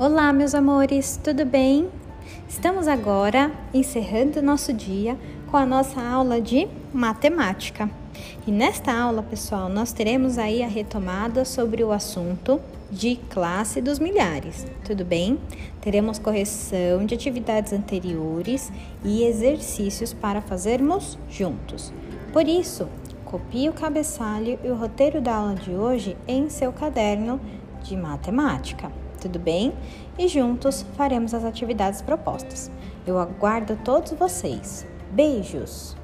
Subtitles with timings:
[0.00, 1.90] Olá, meus amores, tudo bem?
[2.48, 5.14] Estamos agora encerrando nosso dia
[5.50, 7.90] com a nossa aula de matemática.
[8.46, 12.58] E nesta aula, pessoal, nós teremos aí a retomada sobre o assunto
[12.90, 15.38] de classe dos milhares, tudo bem?
[15.82, 18.72] Teremos correção de atividades anteriores
[19.04, 21.92] e exercícios para fazermos juntos.
[22.32, 22.88] Por isso,
[23.26, 27.38] copie o cabeçalho e o roteiro da aula de hoje em seu caderno
[27.82, 29.72] de matemática tudo bem?
[30.18, 32.70] E juntos faremos as atividades propostas.
[33.06, 34.86] Eu aguardo todos vocês.
[35.12, 35.99] Beijos!